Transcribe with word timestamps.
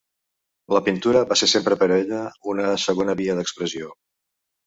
La 0.75 0.79
pintura 0.87 1.19
va 1.31 1.37
ser 1.41 1.49
sempre 1.51 1.75
per 1.83 1.89
a 1.89 1.99
ella 2.05 2.21
una 2.53 2.71
segona 2.87 3.17
via 3.21 3.35
d'expressió. 3.41 3.93